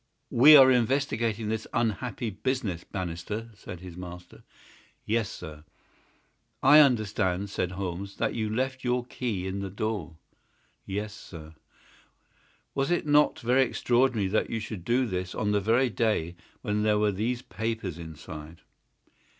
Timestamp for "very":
13.41-13.61, 15.61-15.91